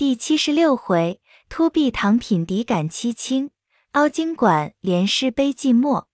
[0.00, 1.20] 第七十六回，
[1.50, 3.50] 突壁堂品敌感凄清，
[3.90, 6.06] 凹晶馆连诗悲寂寞。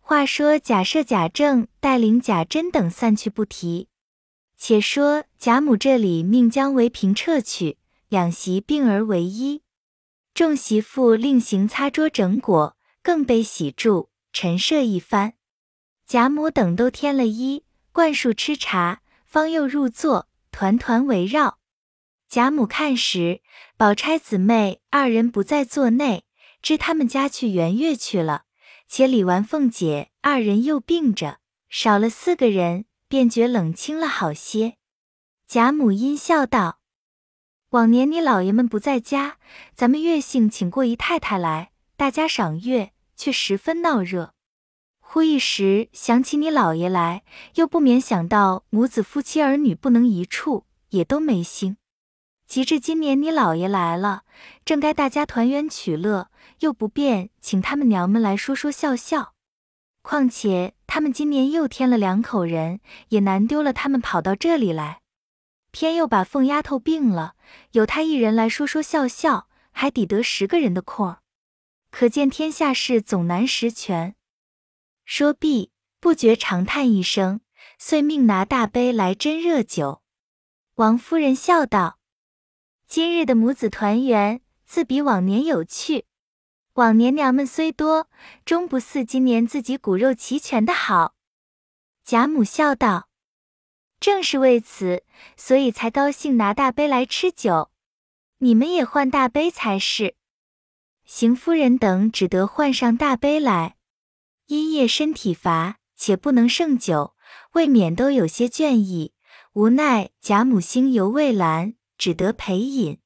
[0.00, 3.86] 话说贾赦、贾政带领贾珍等散去不提。
[4.56, 9.62] 且说贾母这里命将韦平撤去，两席并而为一。
[10.34, 15.34] 众媳妇另行擦桌整果，更备喜祝，陈设一番。
[16.08, 17.62] 贾母等都添了衣，
[17.92, 21.60] 灌漱吃茶，方又入座，团团围绕。
[22.32, 23.42] 贾母看时，
[23.76, 26.24] 宝钗姊妹二人不在座内，
[26.62, 28.44] 知他们家去圆月去了。
[28.88, 34.78] 且李纨、凤姐二人又病着，少了四个人，便觉冷清了好些。
[35.46, 36.80] 贾母阴笑道
[37.68, 39.36] ：“往年你老爷们不在家，
[39.74, 44.32] 咱们月幸请过姨太太来，大家赏月，却十分闹热。
[45.00, 47.24] 忽一时想起你老爷来，
[47.56, 51.76] 又不免想到母子夫妻儿女不能一处，也都没兴。”
[52.52, 54.24] 及至今年你老爷来了，
[54.62, 59.32] 正该大家团圆取乐，又不便请他们娘们来说说笑笑。
[60.02, 65.00] 况且他们今年又添了两口人，也难丢了他们跑到这里来。
[65.70, 67.36] 偏又把凤丫头病了，
[67.70, 71.20] 有她一人来说说笑笑，还抵得十个人的空儿。
[71.90, 74.14] 可见天下事总难十全。
[75.06, 77.40] 说毕，不觉长叹一声，
[77.78, 80.02] 遂命拿大杯来斟热酒。
[80.74, 82.00] 王夫人笑道。
[82.94, 86.04] 今日的母子团圆，自比往年有趣。
[86.74, 88.10] 往年娘们虽多，
[88.44, 91.14] 终不似今年自己骨肉齐全的好。
[92.04, 93.08] 贾母笑道
[93.98, 95.04] ：“正是为此，
[95.38, 97.70] 所以才高兴拿大杯来吃酒。
[98.40, 100.16] 你们也换大杯才是。”
[101.06, 103.76] 邢夫人等只得换上大杯来。
[104.48, 107.14] 因夜身体乏，且不能胜酒，
[107.52, 109.14] 未免都有些倦意。
[109.54, 111.76] 无奈贾母心犹未阑。
[112.02, 112.98] 只得陪饮。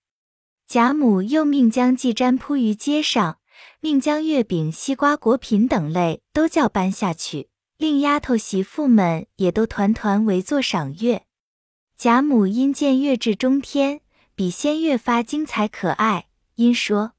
[0.67, 3.39] 贾母又命将祭毡铺于街上，
[3.81, 11.27] 命将月饼、西瓜、果品等类都叫搬下去，令丫头媳妇们也都团团围坐赏月。
[11.95, 14.01] 贾母因见月至中天，
[14.35, 17.13] 比先越发精彩可爱，因说：“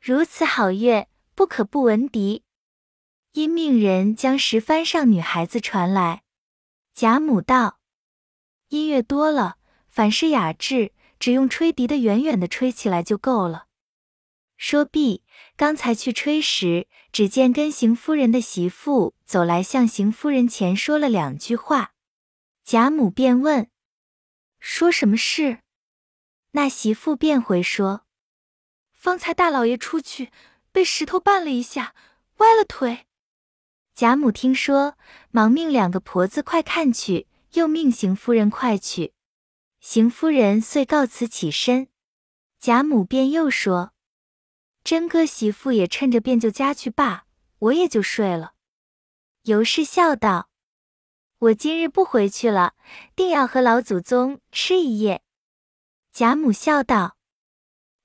[0.00, 2.44] 如此好月，不可不闻笛。”
[3.34, 6.22] 因命人将十番上女孩子传来。
[6.94, 7.80] 贾母道
[8.70, 9.56] ：“音乐多了。”
[9.94, 10.90] 反是雅致，
[11.20, 13.66] 只用吹笛的远远的吹起来就够了。
[14.56, 15.22] 说毕，
[15.54, 21.92] 刚才去吹时，只见跟邢夫人的媳妇走来，向邢夫人前说了两句话。
[22.64, 23.70] 贾母便问
[24.58, 25.60] ：“说什么事？”
[26.50, 28.04] 那媳妇便回说
[28.90, 30.32] ：“方才大老爷出去，
[30.72, 31.94] 被石头绊了一下，
[32.38, 33.06] 歪了腿。”
[33.94, 34.98] 贾母听说，
[35.30, 39.12] 忙命两个婆子快看去，又命邢夫人快去。
[39.86, 41.88] 邢夫人遂告辞起身，
[42.58, 43.92] 贾母便又说
[44.82, 47.26] ：“真哥媳妇也趁着便就家去罢，
[47.58, 48.54] 我也就睡了。”
[49.44, 50.48] 尤氏笑道
[51.36, 52.74] ：“我今日不回去了，
[53.14, 55.22] 定要和老祖宗吃一夜。”
[56.10, 57.18] 贾母笑道：“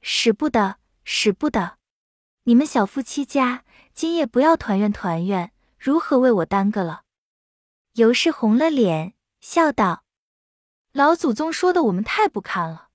[0.03, 1.77] 使不得，使不得！
[2.43, 3.63] 你们小夫妻家
[3.93, 7.03] 今夜不要团圆团圆，如何为我耽搁了？”
[7.95, 10.03] 尤氏红了脸，笑道。
[10.91, 12.89] 老祖宗说的我们太不堪了。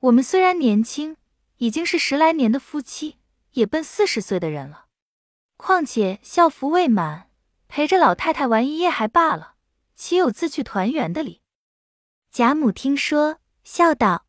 [0.00, 1.16] 我们虽然年轻，
[1.58, 3.18] 已经是十来年的夫妻，
[3.52, 4.86] 也奔四十岁的人了。
[5.56, 7.30] 况且孝服未满，
[7.68, 9.54] 陪着老太太玩一夜还罢了，
[9.94, 11.40] 岂有自去团圆的理？
[12.32, 14.26] 贾母听说，笑道：“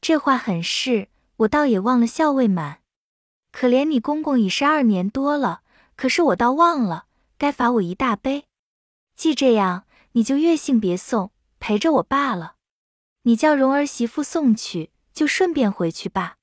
[0.00, 2.82] 这话很是，我倒也忘了孝未满。
[3.52, 5.60] 可怜你公公已是二年多了，
[5.96, 7.06] 可是我倒忘了，
[7.36, 8.46] 该罚我一大杯。
[9.14, 11.30] 既这样，你就越性别送。”
[11.66, 12.54] 陪着我罢了，
[13.22, 16.36] 你叫蓉儿媳妇送去，就顺便回去吧。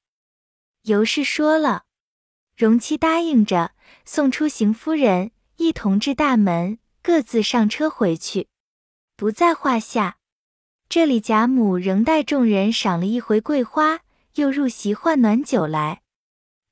[0.82, 1.86] 尤氏说了，
[2.58, 3.72] 荣妻答应着，
[4.04, 8.50] 送出邢夫人，一同至大门，各自上车回去，
[9.16, 10.18] 不在话下。
[10.90, 14.02] 这里贾母仍带众人赏了一回桂花，
[14.36, 16.02] 又入席换暖酒来，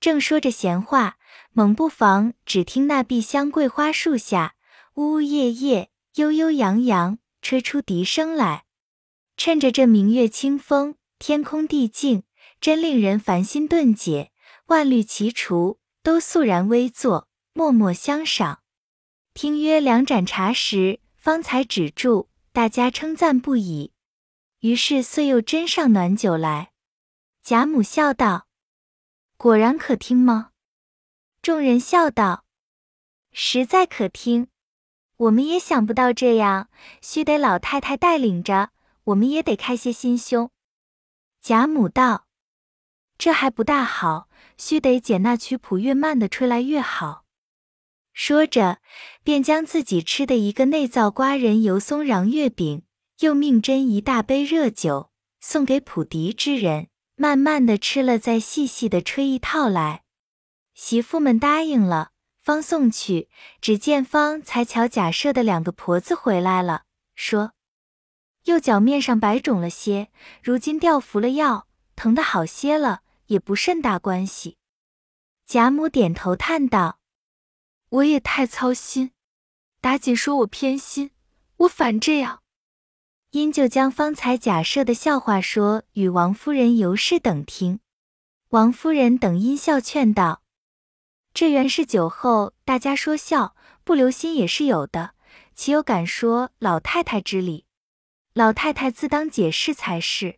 [0.01, 1.17] 正说着闲话，
[1.53, 4.55] 猛不防只听那碧香桂花树下，
[4.95, 7.17] 呜呜咽咽，悠悠扬扬。
[7.41, 8.65] 吹出笛声来，
[9.35, 12.23] 趁着这明月清风，天空地静，
[12.59, 14.31] 真令人烦心顿解，
[14.67, 18.61] 万虑齐除，都肃然微坐，默默相赏。
[19.33, 23.93] 听约两盏茶时，方才止住，大家称赞不已。
[24.59, 26.71] 于是遂又斟上暖酒来。
[27.41, 28.47] 贾母笑道
[29.35, 30.51] ：“果然可听吗？”
[31.41, 32.45] 众人笑道
[33.33, 34.49] ：“实在可听。”
[35.21, 36.69] 我们也想不到这样，
[36.99, 38.71] 须得老太太带领着，
[39.03, 40.49] 我们也得开些心胸。
[41.39, 42.25] 贾母道
[43.19, 47.25] ：“这还不大好，须得捡那曲谱越慢的吹来越好。”
[48.13, 48.79] 说着，
[49.23, 52.81] 便将自己吃的一个内造瓜仁油松瓤月饼，
[53.19, 60.01] 又命斟一大杯热酒，送给普笛之人，慢慢的吃了，再细细的吹一套来。
[60.73, 62.10] 媳妇们答应了，
[62.41, 63.29] 方送去。
[63.61, 66.83] 只见方才瞧贾赦的两个婆子回来了，
[67.15, 67.53] 说
[68.43, 70.09] 右脚面上白肿了些，
[70.43, 74.57] 如今吊服了药，疼的好些了，也不甚大关系。
[75.45, 76.99] 贾母点头叹道。
[77.89, 79.11] 我也太操心，
[79.81, 81.11] 打紧说我偏心，
[81.57, 82.41] 我反这样。
[83.31, 87.79] 因就将方才假设的笑话说与王夫人、尤氏等听。
[88.49, 90.41] 王夫人等因笑劝道
[91.41, 95.15] ：“这原是酒后大家说笑，不留心也是有的，
[95.55, 97.65] 岂有敢说老太太之理？
[98.35, 100.37] 老太太自当解释才是。”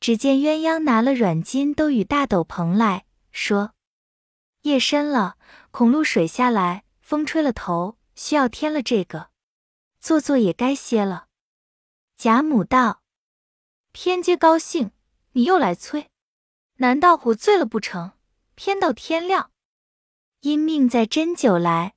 [0.00, 3.72] 只见鸳鸯拿了软巾，都与大斗篷来说。
[4.64, 5.38] 夜深了，
[5.70, 9.30] 恐露水下来，风吹了头，需要添了这个，
[9.98, 11.28] 坐坐也该歇了。
[12.18, 13.00] 贾母道
[13.92, 14.90] ：“偏皆高兴，
[15.30, 16.10] 你又来催，
[16.74, 18.12] 难道我醉了不成？
[18.54, 19.48] 偏到天亮。”
[20.42, 21.94] 因命在斟酒来，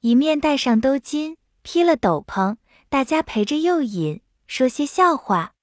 [0.00, 2.56] 一面带上兜巾，披了斗篷，
[2.88, 5.54] 大家陪着又饮，说些笑话。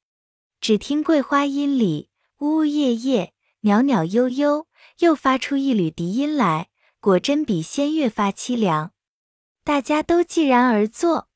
[0.62, 2.10] 只听桂花阴里，
[2.40, 4.66] 呜呜咽咽，袅袅悠悠。
[5.00, 6.70] 又发出一缕笛音来，
[7.02, 8.94] 果真比仙乐发凄凉。
[9.66, 11.28] 大家都寂然而坐。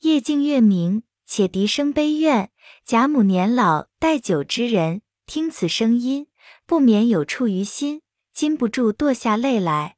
[0.00, 2.50] 夜静月明，且笛声悲怨。
[2.86, 6.28] 贾母年老带酒之人，听此声音，
[6.64, 8.00] 不免有触于心，
[8.32, 9.95] 禁不住堕下泪来。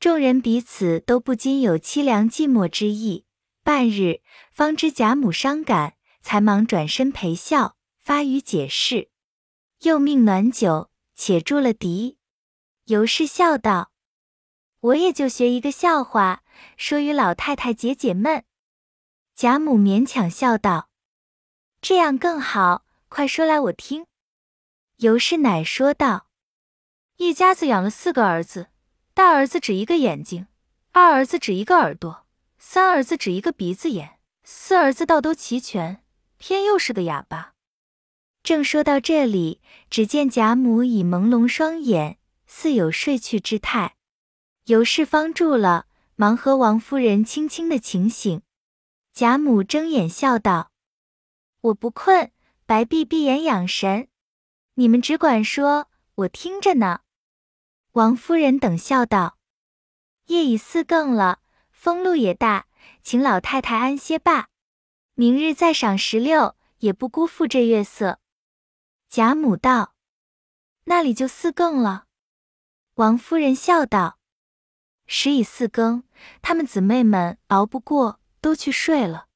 [0.00, 3.24] 众人彼此都不禁有凄凉寂寞之意。
[3.64, 4.22] 半日，
[4.52, 9.10] 方知贾母伤感，才忙转身陪笑，发语解释，
[9.80, 12.16] 又命暖酒，且住了笛。
[12.84, 13.90] 尤氏笑道
[14.80, 16.44] ：“我也就学一个笑话，
[16.76, 18.44] 说与老太太解解闷。”
[19.34, 20.88] 贾母勉强笑道
[21.82, 24.06] ：“这样更好，快说来我听。”
[24.98, 26.28] 尤氏乃说道
[27.18, 28.68] ：“一家子养了四个儿子，
[29.18, 30.46] 大儿子只一个眼睛，
[30.92, 32.24] 二儿子只一个耳朵，
[32.56, 36.04] 三儿子只一个鼻子眼，四儿子倒都齐全，
[36.36, 37.54] 偏又是个哑巴。”
[38.44, 39.60] 正说到这里，
[39.90, 42.18] 只见贾母已朦胧双眼。
[42.46, 43.96] 似有睡去之态，
[44.66, 48.42] 尤氏方住了，忙和王夫人轻轻的请醒。
[49.12, 50.70] 贾母睁眼笑道
[51.62, 52.30] ：“我不困，
[52.66, 54.06] 白闭闭眼养神。
[54.74, 57.00] 你们只管说，我听着呢。”
[57.98, 59.38] 王夫人等笑道
[60.26, 61.40] ：“夜已四更了，
[61.72, 62.68] 风露也大，
[63.02, 64.50] 请老太太安歇罢。
[65.14, 68.20] 明日再赏石榴，也不辜负这月色。”
[69.10, 69.96] 贾母道
[70.86, 72.04] ：“那里就四更了。”
[72.94, 74.20] 王夫人笑道
[75.08, 76.04] ：“时已四更，
[76.40, 79.26] 她们姊妹们熬不过，都去睡了。”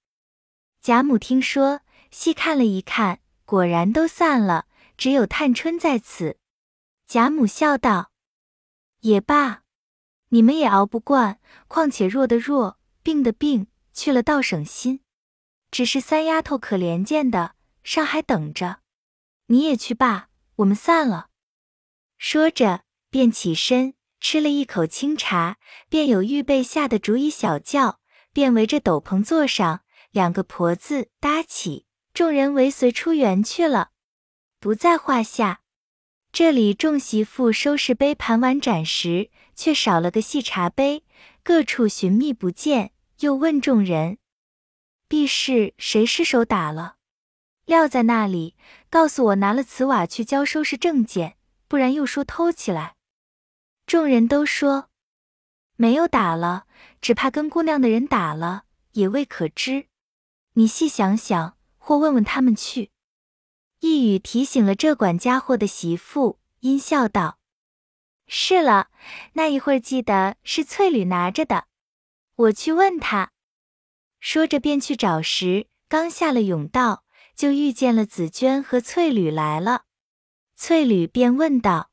[0.80, 1.80] 贾母听说，
[2.12, 4.66] 细看了一看，果然都散了，
[4.96, 6.38] 只有探春在此。
[7.08, 8.10] 贾母笑道
[9.02, 9.62] ：“也罢，
[10.30, 11.38] 你们也熬不惯，
[11.68, 15.04] 况且弱的弱，病的病，去了倒省心。
[15.70, 17.54] 只是三丫头可怜见的，
[17.84, 18.80] 上还等着。
[19.46, 21.28] 你也去罢，我们散了。”
[22.18, 22.84] 说着。
[23.12, 25.58] 便起身吃了一口清茶，
[25.90, 28.00] 便有预备下的竹椅小轿，
[28.32, 29.82] 便围着斗篷坐上，
[30.12, 33.90] 两个婆子搭起，众人围随出园去了，
[34.58, 35.60] 不在话下。
[36.32, 41.04] 这里众媳妇收拾杯盘碗盏时，却少了个细茶杯，
[41.42, 44.16] 各处寻觅不见，又问众人
[45.06, 46.96] ：“必是谁失手打了？
[47.66, 48.56] 撂在那里，
[48.88, 51.36] 告诉我拿了瓷瓦去交收拾证件，
[51.68, 52.94] 不然又说偷起来。”
[53.84, 54.88] 众人都说
[55.76, 56.64] 没有打了，
[57.02, 59.88] 只怕跟姑娘的人打了，也未可知。
[60.54, 62.90] 你细想想，或问问他们去。
[63.82, 67.40] 一语提醒了这管家伙的媳妇，阴笑道
[68.28, 68.90] ：“是了，
[69.32, 71.66] 那一会儿记得是翠缕拿着的，
[72.36, 73.32] 我去问他。”
[74.20, 77.02] 说着便去找时，刚下了甬道，
[77.34, 79.86] 就遇见了紫鹃和翠缕来了。
[80.54, 81.90] 翠缕便问道。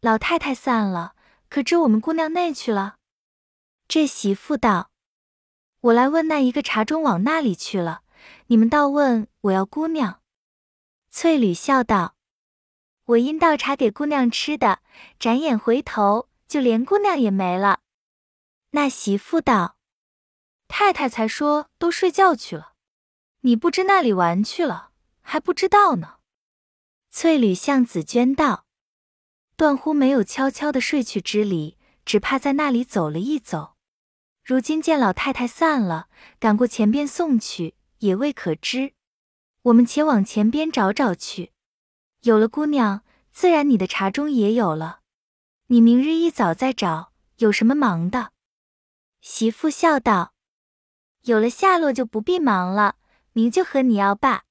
[0.00, 1.16] 老太太散了，
[1.48, 2.98] 可知我们姑娘内去了？
[3.88, 4.92] 这媳妇道
[5.82, 8.02] ：“我来问那一个茶盅往那里去了，
[8.46, 10.20] 你们倒问我要姑娘。”
[11.14, 12.16] 翠缕笑道
[13.04, 14.80] ：“我因倒茶给姑娘吃的，
[15.18, 17.80] 转眼回头就连姑娘也没了。”
[18.72, 19.76] 那媳妇道
[20.68, 22.72] ：“太太才说都睡觉去了，
[23.40, 26.14] 你不知那里玩去了，还不知道呢。”
[27.12, 28.64] 翠缕向紫娟道
[29.54, 31.76] ：“断乎没有悄悄的睡去之理，
[32.06, 33.74] 只怕在那里走了一走。
[34.42, 36.08] 如今见老太太散了，
[36.40, 38.94] 赶过前边送去，也未可知。
[39.62, 41.52] 我们且往前边找找去。
[42.22, 43.02] 有了姑娘，
[43.32, 45.00] 自然你的茶中也有了。
[45.66, 48.32] 你明日一早再找，有什么忙的？”
[49.20, 50.34] 媳妇笑道
[51.22, 52.96] ：“有了下落就不必忙了，
[53.32, 54.44] 明就和你要罢。”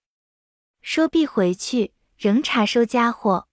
[0.82, 1.94] 说毕回去。
[2.18, 3.48] 仍查收家伙，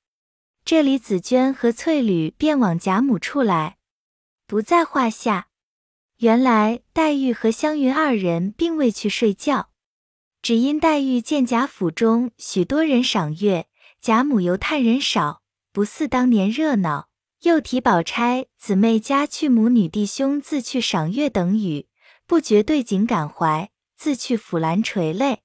[0.63, 3.79] 这里紫娟和翠缕便往贾母处来，
[4.47, 5.49] 不在话下。
[6.19, 9.71] 原来黛玉和湘云二人并未去睡觉，
[10.41, 13.67] 只因黛玉见贾府中许多人赏月，
[14.01, 15.43] 贾母犹叹人少，
[15.73, 17.09] 不似当年热闹，
[17.43, 21.89] 又提宝钗姊妹家去母女弟兄自去赏月等语，
[22.27, 25.43] 不觉对景感怀，自去抚兰垂泪。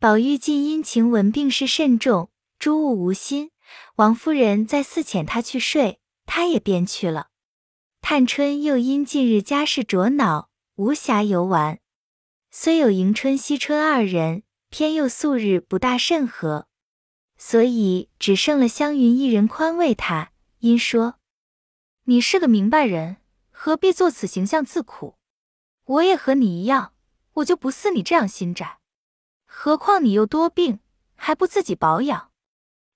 [0.00, 2.30] 宝玉近因晴雯病势甚重。
[2.58, 3.50] 诸物无心，
[3.96, 7.28] 王夫人再四遣他去睡，他也便去了。
[8.00, 11.80] 探春又因近日家事着恼，无暇游玩，
[12.56, 16.68] 虽有迎春、惜春二人，偏又素日不大甚和，
[17.36, 20.30] 所以只剩了湘云一人宽慰他，
[20.60, 21.16] 因说
[22.06, 23.16] ：“你是个明白人，
[23.50, 25.16] 何必做此形象自苦？
[25.84, 26.92] 我也和你一样，
[27.32, 28.78] 我就不似你这样心窄。
[29.46, 30.78] 何况你又多病，
[31.16, 32.30] 还不自己保养。”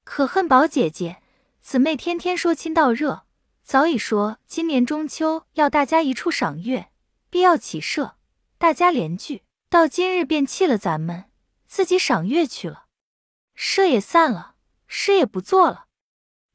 [0.07, 1.21] 可恨宝姐姐，
[1.61, 3.25] 姊妹天天说亲道热，
[3.65, 6.93] 早已说今年中秋要大家一处赏月，
[7.29, 8.15] 必要起社，
[8.57, 9.43] 大家联聚。
[9.71, 11.27] 到今日便弃了咱们，
[11.67, 12.87] 自己赏月去了，
[13.55, 14.55] 社也散了，
[14.87, 15.89] 诗也不做了，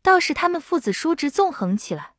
[0.01, 2.15] 倒是他们父子叔侄纵横起来。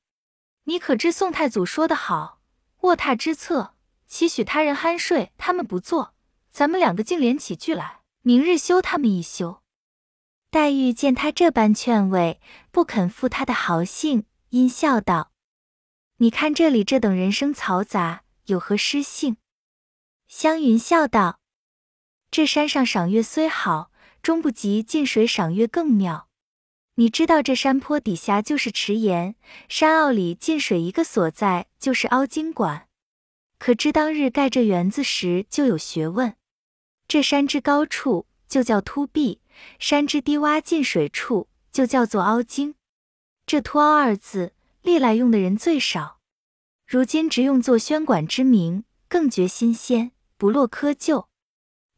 [0.67, 2.41] 你可知宋太祖说得好，
[2.83, 3.75] 卧榻之侧，
[4.07, 5.33] 岂许他人酣睡？
[5.37, 6.15] 他们不做，
[6.49, 9.63] 咱们两个竟连起句来，明日休他们一休。
[10.53, 15.33] 黛玉见他这般劝慰，不肯负他的豪兴，因笑道
[16.19, 19.39] ：“你看这里这等人声嘈杂，有何诗性？”
[20.37, 21.39] 湘云笑道
[22.29, 26.29] ：“这山上赏月虽好，终不及近水赏月更妙。
[26.97, 29.37] 你知道这山坡底下就是池沿，
[29.69, 32.89] 山坳里近水一个所在就是凹晶馆。
[33.59, 36.35] 可知当日盖这园子时就有学问，
[37.07, 39.41] 这山之高处就叫凸壁。”
[39.79, 42.75] 山之低洼进水处就叫做凹晶，
[43.47, 46.19] 这凸凹二字历来用的人最少，
[46.89, 51.27] 如今直用作宣馆之名，更觉新鲜，不落窠臼。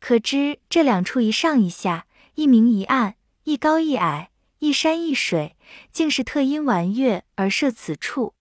[0.00, 5.57] 可知这两处一上一下，一明一暗，一高一矮，一山一水，
[5.90, 8.35] 竟是特因玩月而设此处。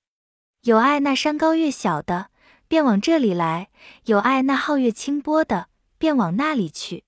[0.64, 2.30] 有爱那山高月小的，
[2.68, 3.68] 便往这里来；
[4.06, 7.04] 有爱那皓月清波的，便往那里去。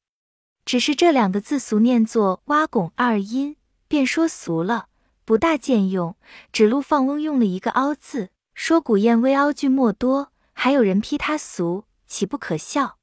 [0.63, 4.88] 只是这两个字俗念作挖拱二音，便说俗了，
[5.25, 6.15] 不大见用。
[6.51, 12.98] 指鹿放翁用了一个凹字，说古燕微凹句莫多，还有人批他俗，岂不可笑？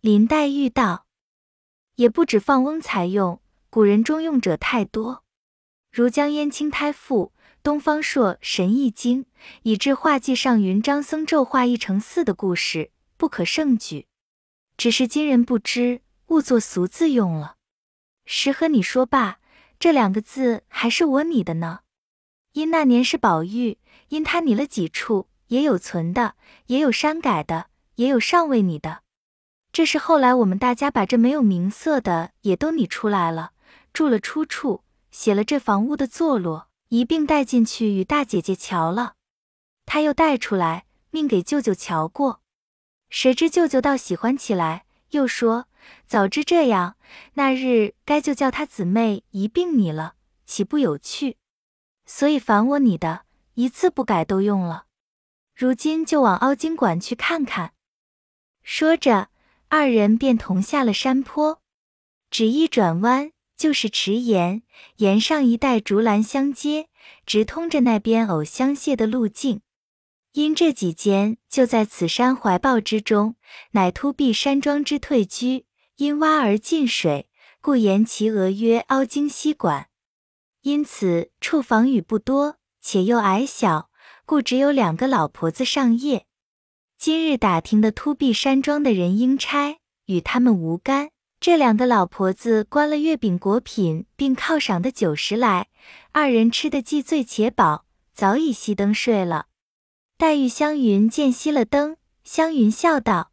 [0.00, 1.06] 林黛玉道：
[1.96, 5.24] 也不止放翁才用，古人中用者太多，
[5.90, 9.26] 如江淹青胎赋、东方朔神异经，
[9.62, 14.06] 以致画技上云张僧咒画一成四的故事，不可胜举。
[14.76, 16.00] 只是今人不知。
[16.28, 17.56] 误作俗字用了，
[18.24, 19.38] 实和你说罢，
[19.78, 21.80] 这两个字还是我拟的呢。
[22.52, 23.76] 因那年是宝玉，
[24.08, 26.36] 因他拟了几处，也有存的，
[26.68, 29.02] 也有删改的，也有尚未你的。
[29.72, 33.52] 这是后来我们大家把这没有名色的也都拟出来了，
[33.92, 39.14] 注了出处，写了这房屋的坐落，一并带进去与大姐姐瞧了。
[39.86, 42.42] 他又带出来，命给舅舅瞧过，
[43.08, 45.66] 谁知舅舅倒喜欢起来，又说。
[46.06, 46.96] 早知这样，
[47.34, 51.38] 那日该就叫他姊妹一并拟了，岂不有趣？
[52.06, 53.22] 所以烦我拟的，
[53.54, 54.84] 一字不改都用了。
[55.56, 57.72] 如今就往凹晶馆去看看。
[58.62, 59.28] 说着，
[59.68, 61.60] 二人便同下了山坡，
[62.30, 64.62] 只一转弯就是池沿，
[64.96, 66.88] 沿上一带竹栏相接，
[67.26, 69.60] 直通着那边藕香榭的路径。
[70.32, 73.36] 因这几间就在此山怀抱之中，
[73.72, 75.66] 乃突壁山庄之退居。
[75.96, 77.28] 因洼而进水，
[77.60, 79.88] 故言其额曰凹晶溪馆。
[80.62, 83.90] 因此处房宇不多，且又矮小，
[84.24, 86.26] 故只有两个老婆子上夜。
[87.04, 91.10] 今日打听的突壁山庄的人应差，与他们无干。
[91.40, 95.66] 这两个老婆子关了月饼果品，并犒赏的酒食来，
[96.12, 99.46] 二人吃得既醉且饱，早已熄灯睡了。
[100.16, 103.32] 黛玉、湘云见熄了灯，湘云笑道：“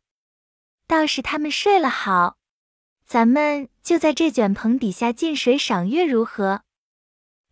[0.90, 2.38] 倒是他们睡了好。”
[3.06, 6.64] 咱们就在这卷棚底下近水赏月如何？”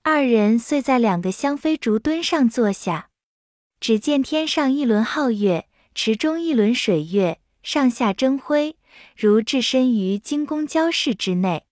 [0.01, 3.11] 二人遂在两个香妃竹墩上坐下。
[3.79, 5.67] 只见天上一轮皓月，
[5.99, 8.77] 池中一轮水月，上下争辉，
[9.15, 11.65] 如置身于金宫交市之内。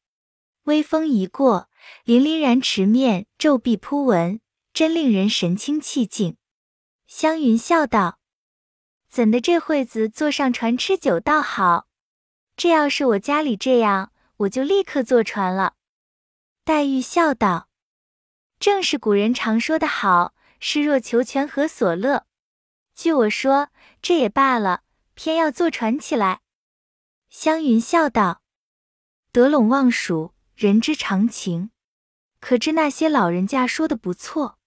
[0.63, 1.69] 微风一过，
[2.05, 4.41] 粼粼然池面皱壁铺纹，
[4.73, 6.37] 真令人神清气静。
[7.05, 8.17] 湘云笑道
[9.07, 11.85] ：“怎的这会子坐上船吃酒倒好？
[12.57, 15.75] 这要是我家里这样，我就立刻坐船了。”
[16.65, 17.69] 黛玉笑道
[18.59, 22.25] ：“正是古人常说的好。”诗若求全何所乐？
[22.95, 23.69] 据我说，
[24.07, 24.83] 这也罢了，
[25.15, 26.41] 偏要坐船起来。
[27.31, 28.43] 湘云笑道
[29.33, 31.71] ：“得陇望蜀，人之常情。
[32.39, 34.59] 可知那些老人家说的不错，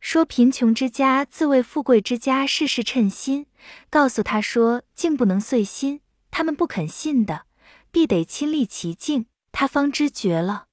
[0.00, 3.48] 说贫穷之家自为富贵之家，事事称心。
[3.90, 7.44] 告诉他说，竟不能遂心，他们不肯信的，
[7.90, 10.68] 必得亲历其境，他方知绝了。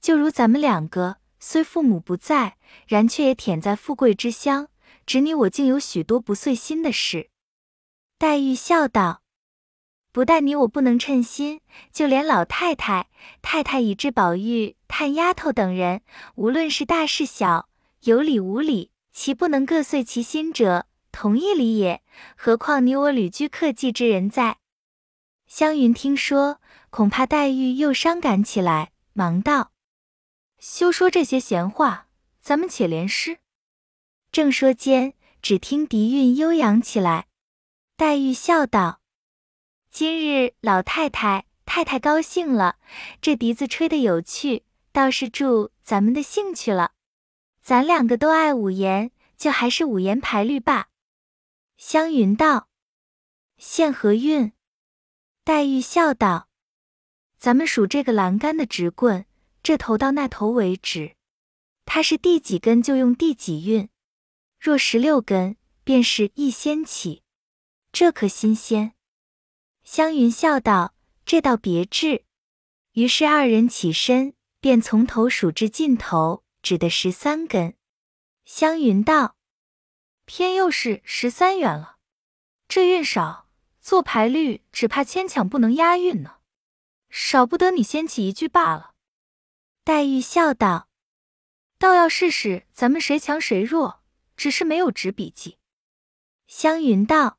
[0.00, 4.68] 就如咱们两个。”虽父母不在，然却也忝在富贵之乡。
[5.04, 7.28] 侄女我竟有许多不遂心的事。
[8.24, 9.20] 黛玉笑道
[10.10, 11.60] ：“不但你我不能称心，
[11.92, 13.10] 就连老太太、
[13.42, 16.00] 太太以至宝玉、探丫头等人，
[16.36, 17.68] 无论是大是小，
[18.04, 22.02] 有理无理，其不能各遂其心者，同一理也。
[22.34, 24.56] 何况你我旅居客寄之人在？”
[25.46, 29.72] 湘云听说，恐怕黛玉又伤感起来，忙道。
[30.58, 32.06] 休说这些闲话，
[32.40, 33.40] 咱们且联诗。
[34.32, 35.12] 正说间，
[35.42, 37.26] 只听笛韵悠扬起来。
[37.96, 39.00] 黛玉笑道
[39.88, 42.76] ：“今日老太太、太太高兴了，
[43.22, 46.94] 这笛子吹得有趣，倒是助咱们的兴趣了。
[47.62, 50.88] 咱两个都爱五言，就还是五言排律吧。”
[51.78, 52.68] 湘云道
[53.58, 54.52] ：“现何韵？”
[55.44, 56.48] 黛玉笑道
[57.38, 59.24] ：“咱们数这个栏杆的直棍。”
[59.62, 61.14] 这头到那头为止，
[61.86, 63.88] 它是第几根就用第几韵。
[64.60, 67.22] 若十六根，便是一仙起，
[67.94, 68.96] 这可新鲜。
[69.84, 72.24] 湘云笑道：“这倒别致。”
[72.94, 77.76] 于是二人起身，便从头数至尽头，指的十三根。
[78.44, 79.36] 湘云道
[80.26, 81.98] ：“偏又是十三元了，
[82.66, 83.48] 这韵少，
[83.80, 86.38] 做排律只怕牵强不能押韵呢。
[87.10, 88.94] 少不得你先起一句罢了。”
[89.84, 90.88] 黛玉笑道
[91.78, 94.02] ：“倒要试试咱们谁强谁弱，
[94.36, 95.58] 只是没有纸笔记。”
[96.48, 97.38] 湘云道：“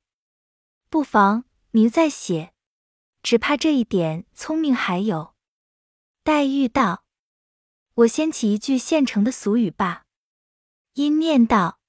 [0.96, 2.54] 不妨，你再写，
[3.22, 5.36] 只怕这一点聪明还有。”
[6.24, 7.04] 黛玉道
[7.96, 10.06] ：“我先起一句现成的俗语吧。”
[10.96, 11.82] 因念道：“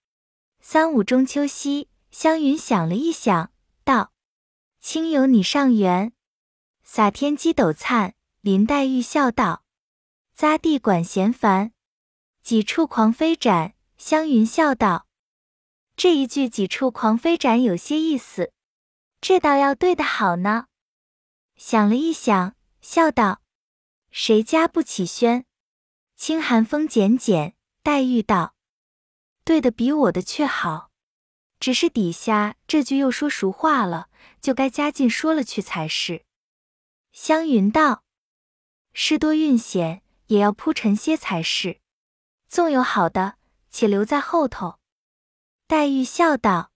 [0.58, 3.52] 三五中秋夕。”湘云想了一想，
[3.84, 4.12] 道
[4.82, 6.12] ：“清有你上元，
[6.82, 9.62] 洒天机斗灿。”林黛玉笑道。
[10.36, 11.72] 匝地管闲烦，
[12.42, 13.76] 几处狂飞展。
[13.96, 15.06] 湘云笑道
[15.94, 18.52] ：“这一句几处狂飞展有些意思，
[19.20, 20.66] 这倒要对得好呢。”
[21.56, 23.42] 想了一想，笑道
[24.10, 25.46] ：“谁家不起轩？
[26.14, 28.54] 清寒风剪剪。”黛玉道
[29.44, 30.90] ：“对的比我的却好，
[31.60, 34.08] 只是底下这句又说俗话了，
[34.40, 36.24] 就该加进说了去才是。”
[37.12, 38.04] 湘云道
[38.92, 41.80] ：“诗多韵险。”也要铺陈些才是，
[42.48, 43.36] 纵有好的，
[43.70, 44.80] 且留在后头。
[45.68, 46.72] 黛玉笑道：“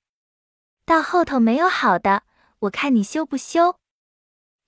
[0.87, 2.23] 到后头没有好的，
[2.61, 3.79] 我看你羞不羞？”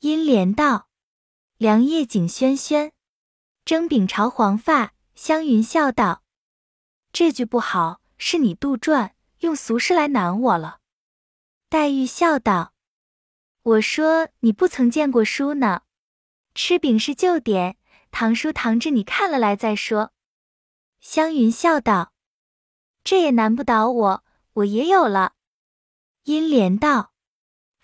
[0.00, 0.88] 阴莲道
[1.57, 2.92] ：“凉夜景轩轩，
[3.64, 6.22] 蒸饼朝黄发。”湘云笑道
[7.12, 10.81] ：“这句不好，是你杜撰，用俗诗来难我了。”
[11.68, 12.72] 黛玉笑道
[13.62, 15.83] ：“我说你不曾见过书呢，
[16.55, 17.76] 吃饼是旧典。”
[18.11, 20.12] 唐书唐志，你看了来再说。
[21.00, 22.12] 湘云笑道
[23.05, 24.24] ：“这也难不倒我，
[24.55, 25.35] 我也有了。”
[26.24, 27.12] 阴莲道：“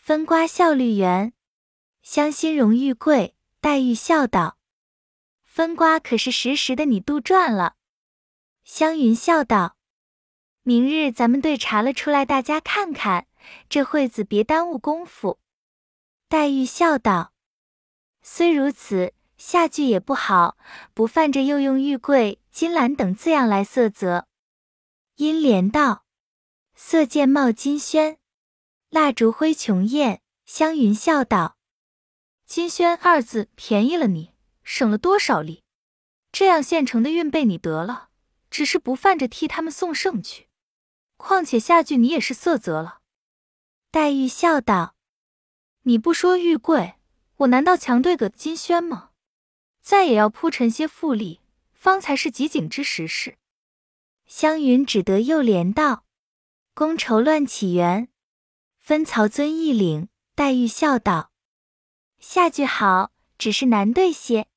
[0.08, 1.34] 分瓜效绿园，
[2.00, 4.56] 香心荣玉桂。”黛玉笑道
[5.44, 7.74] ：“分瓜可是实时的，你杜撰了。”
[8.64, 9.76] 湘云笑道
[10.64, 13.26] ：“明日咱们对查了出来，大家看看。
[13.68, 15.40] 这会子别耽误功夫。”
[16.26, 17.34] 黛玉笑道
[18.24, 20.56] ：“虽如此。”下句也不好，
[20.94, 24.26] 不犯着又用玉桂、金兰等字样来色泽。
[25.16, 26.06] 阴莲道
[26.74, 28.18] ：“色渐冒金轩，
[28.90, 31.58] 蜡烛灰琼艳。”湘云笑道
[32.46, 35.62] ：“金轩二字便宜了你，省了多少力？
[36.32, 38.08] 这样现成的韵被你得了，
[38.48, 40.48] 只是不犯着替他们送圣去。
[41.18, 43.00] 况且下句你也是色泽了。”
[43.92, 44.96] 黛玉笑道
[45.84, 46.94] ：“你不说玉桂，
[47.36, 49.10] 我难道强对个金轩吗？
[49.82, 51.42] 再也要铺陈些富丽，
[51.74, 53.36] 方才是极景之时事。
[54.26, 56.06] 湘云只得又连道
[56.72, 58.08] ：“宫愁乱起源，
[58.88, 61.30] 分曹遵义领。”黛玉笑道
[62.18, 64.48] ：“下句好，只是难对些。”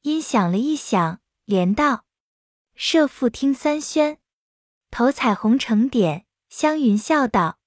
[0.00, 2.06] 因想了一想，连道
[2.74, 4.18] ：“设复听三宣，
[4.90, 7.58] 头彩虹成点。”湘云笑道：“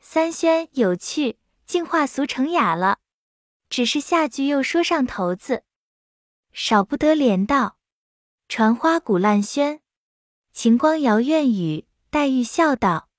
[0.00, 3.00] 三宣有趣，竟化俗成雅了。
[3.68, 5.64] 只是下句又说上头字，
[6.50, 7.76] 少不得连道
[8.48, 9.82] ：‘传花鼓烂轩，
[10.50, 13.10] 晴光摇院宇。’”黛玉笑道：“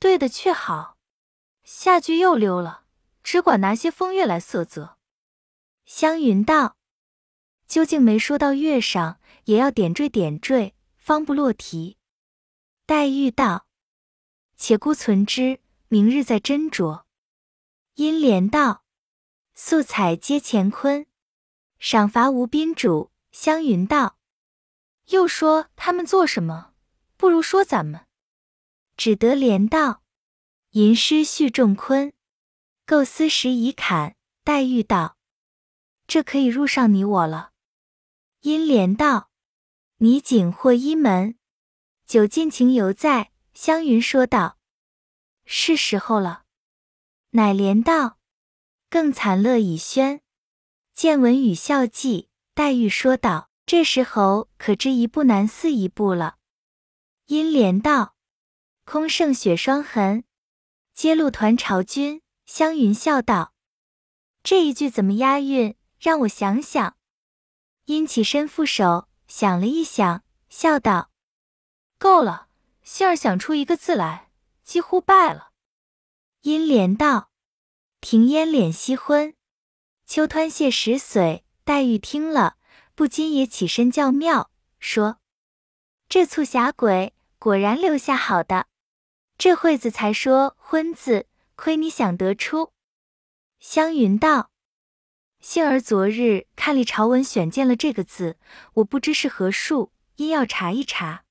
[0.00, 0.94] 对的却好。”
[1.66, 2.84] 下句又溜了，
[3.24, 4.98] 只管拿些风月来色泽。
[5.84, 6.76] 湘云道
[7.66, 11.98] ：“究竟没说到月上，也要点缀点缀，方不落题。”
[12.86, 13.66] 黛玉道
[14.56, 17.02] ：“且姑存之，明日再斟酌。”
[17.94, 18.84] 阴莲道
[19.52, 21.06] ：“素彩皆乾坤，
[21.80, 24.18] 赏罚无宾主。”湘云道
[25.10, 26.74] ：“又说他们做什么？
[27.16, 28.06] 不如说咱们。”
[28.96, 30.04] 只得连道。
[30.76, 32.12] 吟诗续仲昆，
[32.84, 34.14] 构思时已坎。
[34.44, 35.16] 黛玉道
[36.06, 37.52] ：“这可以入上你我了。”
[38.44, 39.30] 阴莲道
[40.04, 41.38] ：“你景或一门，
[42.04, 44.58] 酒尽情犹在。”湘云说道
[45.46, 46.44] ：“是时候了。”
[47.32, 48.18] 乃莲道
[48.90, 50.20] ：“更惨乐已宣，
[50.92, 56.36] 见闻与笑记。”黛玉说道：“这时候可知一步难似一步了。”
[57.28, 58.14] 阴莲道
[58.84, 60.24] ：“空剩雪霜痕。”
[60.96, 63.52] 揭露团朝军，湘云笑道
[64.42, 65.76] ：“这一句怎么押韵？
[66.00, 66.96] 让我想想。”
[67.84, 71.10] 因起身负手，想了一想，笑道
[72.00, 72.48] ：“够了，
[72.82, 74.30] 杏儿想出一个字来，
[74.62, 75.50] 几乎败了。”
[76.40, 77.28] 因连道
[78.00, 79.34] ：“庭烟敛夕昏，
[80.06, 82.56] 秋湍泻石髓。”黛玉听了，
[82.94, 85.18] 不禁也起身叫妙，说
[86.08, 88.68] ：“这促侠鬼果然留下好的。”
[89.38, 92.72] 这会子才说“婚”字，亏你想得出。
[93.60, 94.50] 湘云道
[95.40, 98.38] ：“幸儿昨日看历朝文选见了这个字，
[98.74, 101.24] 我不知是何数，因要查一查。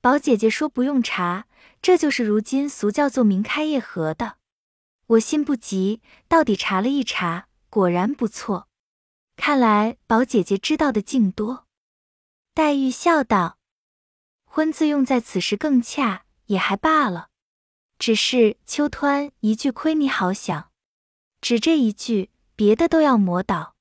[0.00, 1.46] 宝姐姐说不用查，
[1.82, 4.38] 这就是如今俗叫做明开夜合的。
[5.06, 8.68] 我心不急，到底查了一查，果然不错。
[9.36, 11.66] 看来宝姐姐知道的竟多。”
[12.54, 13.58] 黛玉笑道
[14.44, 17.28] ：“婚字用在此时更恰，也还罢了。”
[17.98, 20.70] 只是秋湍一句亏你好想，
[21.40, 23.74] 只这一句，别的都要磨倒。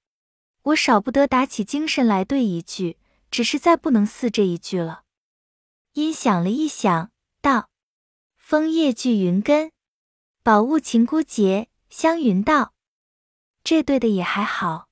[0.64, 2.98] 我少不得打起精神来对一句，
[3.30, 5.04] 只是再不能似这一句了。
[5.94, 7.70] 因想了一想，道
[8.38, 9.72] ：“枫叶聚云根，
[10.42, 12.74] 宝物情孤节。”湘云道
[13.64, 14.88] ：“这对的也还好，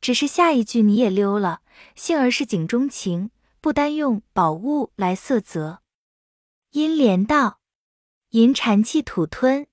[0.00, 1.62] 只是下一句你也溜了。
[1.94, 5.82] 幸而是景中情，不单用宝物来色泽。”
[6.72, 7.60] 因连道。
[8.30, 9.66] 银蟾气吐吞，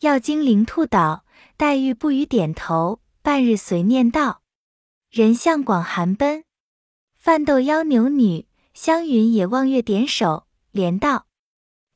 [0.00, 1.24] 药精灵吐倒。
[1.56, 4.42] 黛玉不语点头，半日随念道
[5.08, 6.44] ：“人向广寒奔，
[7.14, 11.26] 饭豆邀牛女。”湘云也望月点首，连道：“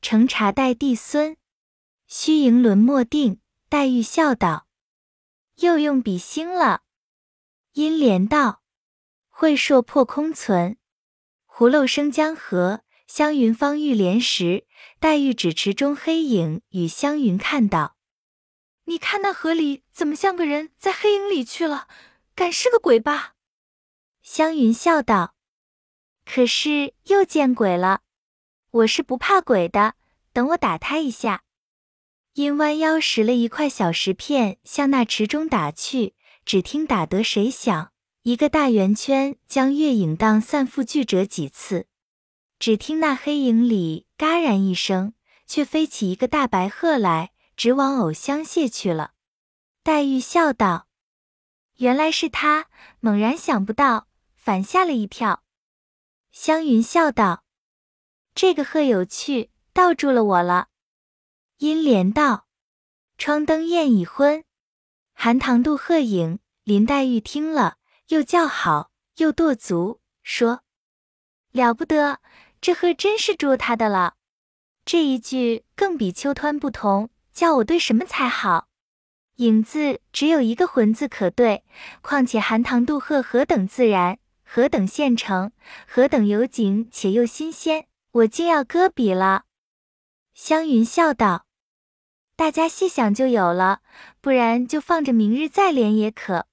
[0.01, 1.37] 承茶待帝孙，
[2.07, 4.67] 虚盈轮莫定。”黛玉笑道
[5.61, 6.81] ：“又用笔兴了。”
[7.73, 8.63] 因连道
[9.29, 10.77] ：“会硕破空存，
[11.47, 14.65] 葫漏生江河。”湘云方欲连时，
[15.01, 17.97] 黛玉指池中黑影与湘云看道
[18.85, 21.87] ：“你看那河里怎么像个人在黑影里去了？
[22.35, 23.33] 敢是个鬼吧？”
[24.21, 25.33] 湘云笑道
[26.23, 28.01] ：“可是又见鬼了。
[28.69, 29.95] 我是不怕鬼的，
[30.33, 31.41] 等我打他一下。”
[32.33, 36.13] 因弯腰拾了一块小石片，向那池中打去。
[36.45, 41.87] 只听打得谁响，一个大圆圈将月影荡散复聚折几次。
[42.61, 45.15] 只听那黑影里“嘎然”一声，
[45.47, 49.13] 却飞起一个大白鹤来，直往藕香榭去了。
[49.81, 50.87] 黛玉笑道
[51.77, 52.67] ：“原来是他。”
[53.01, 55.43] 猛然想不到，反吓了一跳。
[56.31, 57.43] 湘云笑道
[58.35, 60.67] ：“这个鹤有趣，倒住了我了。”
[61.57, 62.45] 因莲道
[63.17, 64.43] ：“窗灯焰已昏，
[65.13, 67.77] 寒塘渡鹤影。”林黛玉听了，
[68.09, 70.61] 又叫好，又跺足，说
[71.49, 72.19] ：“了不得。”
[72.61, 74.13] 这鹤真是捉他的了，
[74.85, 78.67] 这一句更比秋湍不同，叫我对什么才好？
[79.37, 81.63] 影字只有一个魂字可对，
[82.03, 85.51] 况且寒塘渡鹤何等自然，何等现成，
[85.87, 89.45] 何等有景，且又新鲜，我竟要搁笔了。
[90.35, 91.47] 湘云笑道
[92.37, 93.81] ：“大家细想就有了，
[94.21, 96.45] 不然就放着明日再连也可。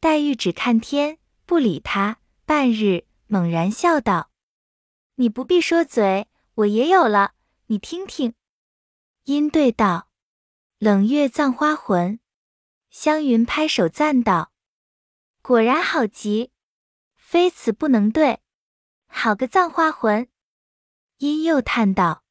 [0.00, 2.18] 黛玉只看天，不理他。
[2.44, 4.28] 半日，猛然笑道
[5.16, 7.34] ：“你不必说嘴，我也有了，
[7.66, 8.34] 你听听。”
[9.24, 10.08] 因对道
[10.78, 12.20] ：“冷月葬花魂。”
[12.90, 14.52] 湘云拍手赞道
[15.42, 16.52] ：“果然好极，
[17.16, 18.40] 非此不能对。
[19.06, 20.28] 好个葬花魂！”
[21.18, 22.24] 殷又叹道：“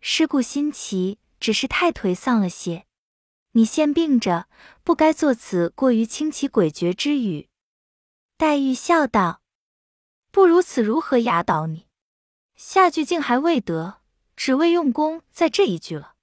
[0.00, 2.86] 师故新奇，只是太颓丧了些。
[3.52, 4.48] 你现病着，
[4.82, 7.48] 不该作此过于清奇诡谲之语。”
[8.36, 9.42] 黛玉笑道
[10.30, 11.86] ：“不如此如何压倒你？
[12.64, 13.98] 下句竟还未得，
[14.36, 16.14] 只为用功在这一句了。”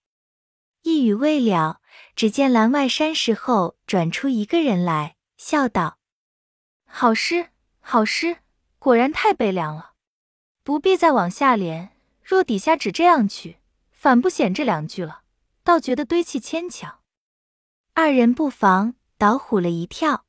[0.84, 1.82] 一语未了。
[2.16, 6.00] 只见栏外山石后转出一个人来，笑道
[6.88, 7.50] ：“好诗，
[7.82, 8.38] 好诗，
[8.78, 9.94] 果然太悲凉了。
[10.64, 11.92] 不必再往下连，
[12.24, 13.58] 若底下只这样去，
[13.92, 15.24] 反不显这两句了，
[15.64, 17.00] 倒觉得堆砌牵强。”
[17.94, 20.26] 二人不妨，倒唬了一跳。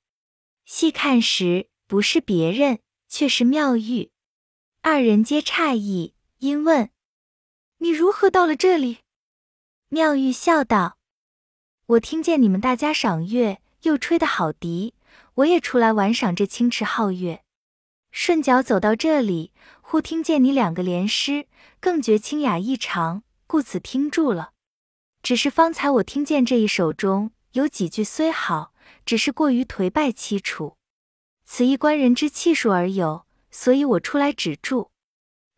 [0.64, 4.10] 细看时，不是别人，却是妙玉。
[4.92, 6.90] 二人皆诧异，因问
[7.78, 8.98] ：“你如何到了这里？”
[9.88, 10.98] 妙玉笑道。
[11.86, 14.94] 我听见你们大家赏月，又吹得好笛，
[15.34, 17.44] 我也出来玩赏这清池皓月。
[18.10, 21.46] 顺脚走到这里，忽听见你两个联诗，
[21.78, 24.54] 更觉清雅异常，故此听住了。
[25.22, 28.74] 只是方才我听见这一首中有几句虽好，
[29.06, 30.76] 只是过于颓败凄楚，
[31.44, 34.90] 此一观人之气数而有，所以我出来止住。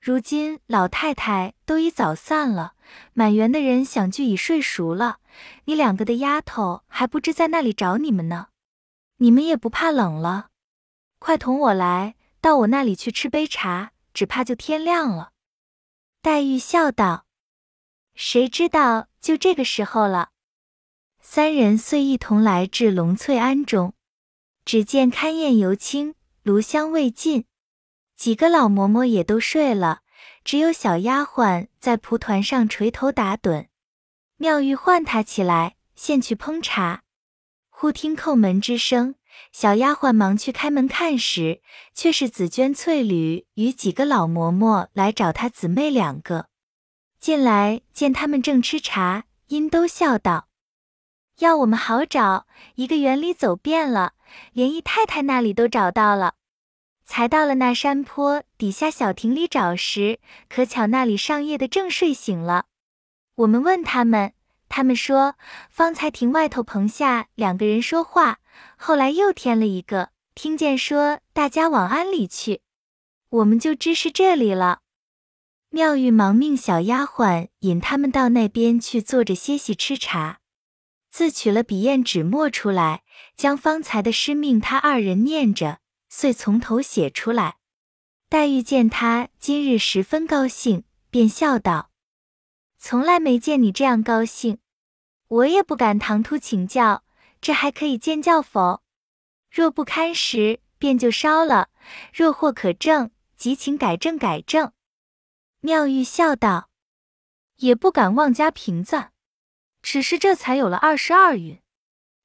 [0.01, 2.75] 如今老太太都已早散了，
[3.13, 5.19] 满园的人想聚已睡熟了。
[5.65, 8.49] 你两个的丫头还不知在那里找你们呢，
[9.19, 10.49] 你们也不怕冷了，
[11.21, 15.31] 快同我来到我那里去吃杯茶，只怕就天亮了。
[16.21, 17.27] 黛玉笑道
[18.15, 20.31] ：“谁知道就这个时候了。”
[21.23, 23.95] 三人遂一同来至龙翠庵中，
[24.65, 27.45] 只见勘砚犹清，炉香未尽，
[28.23, 30.03] 几个老嬷嬷也都睡了，
[30.45, 33.67] 只有小丫鬟在蒲团上垂头打盹。
[34.37, 37.03] 妙玉唤她起来，现去烹茶。
[37.69, 39.17] 忽听叩门之声，
[39.51, 46.47] 小丫鬟忙去开门看时，却是紫鹃、翠缕与几个老嬷嬷来找她姊妹两个。
[47.19, 50.47] 进来见他们正吃茶，因都笑道
[51.43, 54.13] ：“要我们好找，一个园里走遍了，
[54.53, 56.35] 连姨太太那里都找到了。
[57.13, 62.65] 才到了那山坡底下小亭里找时，可巧那里上夜的正睡醒了。”
[63.37, 64.33] 我们问他们，
[64.71, 65.35] 他们说
[65.69, 68.39] 方才亭外头棚下两个人说话，
[68.79, 72.63] 后来又添了一个，听见说大家往庵里去，
[73.29, 74.79] 我们就知是这里了。
[75.69, 80.39] 妙玉忙命小丫鬟引他们到那边去坐着歇息吃茶，
[81.11, 83.03] 自取了笔砚纸墨出来，
[83.37, 85.81] 将方才的诗命他二人念着，
[86.15, 87.57] 遂从头写出来。
[88.29, 91.91] 黛玉见他今日十分高兴，便笑道。
[92.77, 94.59] 从来没见你这样高兴，
[95.29, 97.03] 我也不敢唐突请教，
[97.41, 98.83] 这还可以见教否？
[99.51, 101.71] 若不堪时，便就烧了；
[102.13, 104.75] 若或可证，即请改正改正。
[105.61, 106.69] 妙玉笑道
[107.57, 109.15] ：“也不敢妄加评赞，
[109.81, 111.63] 只是这才有了二十二韵。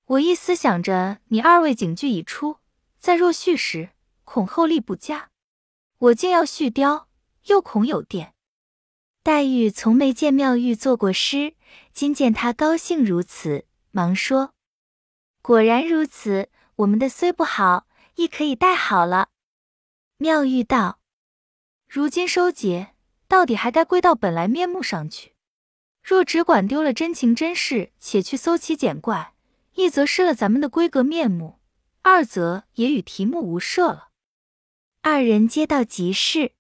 [0.07, 2.57] 我一思想着你二位警句已出，
[2.97, 3.89] 再若续时，
[4.23, 5.29] 恐后力不佳。
[5.99, 7.07] 我竟要续雕，
[7.45, 8.33] 又恐有电。”
[9.23, 11.55] 黛玉从没见妙玉作过诗，
[11.91, 14.53] 今见她高兴如此，忙说
[15.41, 19.29] ：“果然如此，我们的虽不好，亦可以带好了。”
[20.17, 20.99] 妙玉道
[21.87, 22.95] ：“如今收结，
[23.27, 25.33] 到底还该归到本来面目上去。
[26.01, 29.33] 若只管丢了真情真事，且去搜奇捡怪，
[29.73, 31.56] 一则失了咱们的规格面目，
[32.09, 34.11] 二则也与题目无涉了。”
[35.03, 36.53] 二人皆道极是。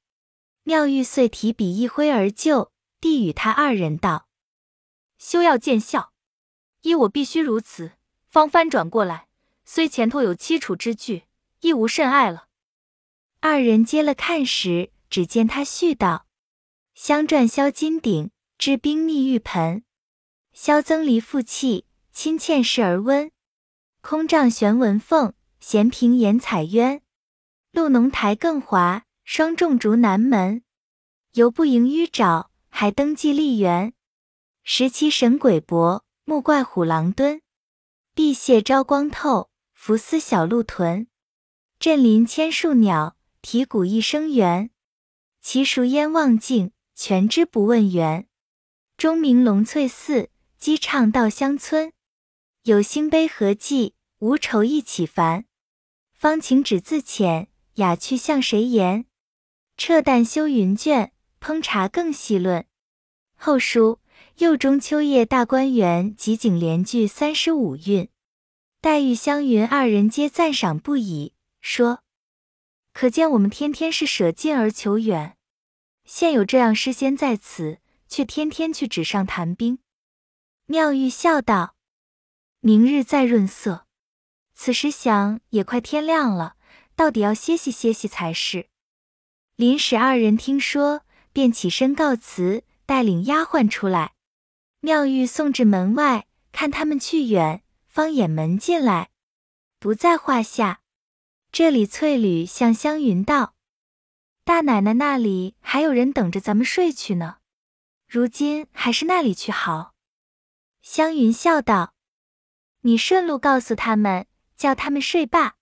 [0.63, 4.27] 妙玉遂提笔一挥而就，递与他二人道
[5.17, 6.11] ：“休要见笑，
[6.81, 7.93] 依我必须如此，
[8.25, 9.29] 方翻转过来。
[9.63, 11.23] 虽前头有凄楚之句，
[11.61, 12.49] 亦无甚碍了。”
[13.39, 16.27] 二人接了看时，只见他续道
[16.93, 19.85] ：“香篆销金鼎，知冰密玉盆。
[20.51, 23.31] 销增离复气，亲欠事而温。
[24.01, 25.33] 空帐悬文凤，
[25.69, 27.01] 闲屏掩彩鸳。
[27.73, 29.03] 露浓台更滑。
[29.25, 30.63] 霜重竹南门，
[31.33, 33.93] 犹不迎迂沼，还登记丽园。
[34.63, 37.41] 石岐神鬼搏，木怪虎狼蹲。
[38.13, 41.09] 碧蟹朝光透，浮丝小鹿豚。
[41.77, 44.69] 振林千树鸟，啼谷一声猿。
[45.41, 48.29] 其熟烟望尽，全知不问源。
[48.95, 51.91] 钟鸣龙翠寺，鸡唱稻香村。
[52.63, 53.95] 有星悲何寄？
[54.19, 55.46] 无愁一起烦。
[56.17, 59.05] 方晴只自遣，雅趣向谁言？
[59.77, 62.65] 撤旦修云卷，烹茶更细论。
[63.35, 63.99] 后书
[64.37, 68.09] 又中秋夜大观园集景连句三十五韵。
[68.81, 72.01] 黛玉、湘云二人皆赞赏不已，说
[72.93, 75.37] ：“可见我们天天是舍近而求远。
[76.03, 77.77] 现有这样诗仙在此，
[78.07, 79.77] 却天天去纸上谈兵。”
[80.65, 81.75] 妙玉笑道。
[82.61, 83.86] 明日再润色。
[84.59, 86.55] 此时想也快天亮了，
[86.95, 88.69] 到底要歇息歇息才是。
[89.55, 94.13] 林使二人听说，便起身告辞，带领丫鬟出来。
[94.79, 99.11] 妙玉送至门外，看他们去远，方掩门进来，
[99.79, 100.81] 不在话下。
[101.51, 103.53] 这里翠缕向湘云道
[104.43, 107.37] ：“大奶奶那里还有人等着咱们睡去呢，
[108.07, 109.93] 如今还是那里去好。”
[110.81, 111.93] 湘云笑道。
[112.81, 114.25] 你顺路告诉他们，
[114.57, 115.55] 叫他们睡罢。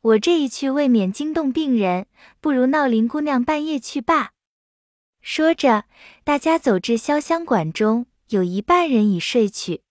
[0.00, 2.06] 我这一去，未免惊动病人，
[2.40, 4.32] 不如闹林姑娘半夜去罢。
[5.22, 5.86] 说着，
[6.24, 9.82] 大家走至潇湘馆中，有一半人已睡去。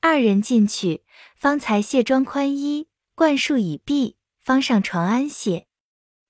[0.00, 1.04] 二人进去，
[1.36, 5.66] 方才卸妆宽衣，灌漱已毕，方上床安歇。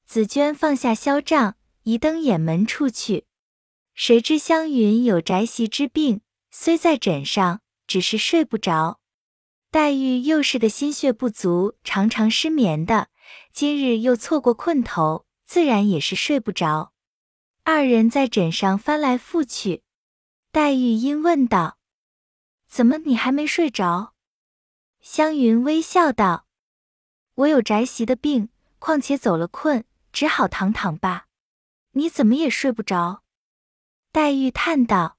[0.04, 3.26] 紫鹃放下萧帐，移灯掩门出去。
[3.94, 9.01] 谁知湘云有宅席之病，虽在枕上，只是睡不着。
[9.72, 13.08] 黛玉又是个心血不足，常常失眠的，
[13.54, 16.92] 今日又错过困头，自然也是睡不着。
[17.64, 19.82] 二人在枕上翻来覆去，
[20.50, 21.78] 黛玉因问道
[22.68, 24.12] ：“怎么你还没睡着？”
[25.00, 26.46] 湘云微笑道
[27.36, 31.28] ：“我有宅席的病，况且走了困，只好躺躺吧。
[31.92, 33.22] 你怎么也睡不着？”
[34.12, 35.16] 黛玉叹道。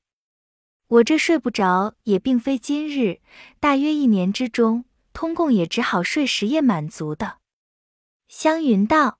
[0.93, 3.19] 我这睡不着，也并非今日，
[3.59, 7.39] 大约一年之中，通共也只好睡十夜满足的。
[8.27, 9.17] 湘云道：“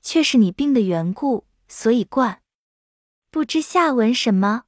[0.00, 2.40] 却是你病的缘故，所以惯。
[3.32, 4.65] 不知下文什么？”